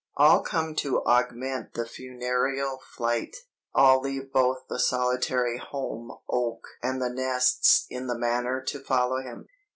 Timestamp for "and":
6.81-6.99